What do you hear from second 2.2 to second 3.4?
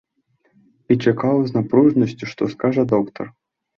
што скажа доктар.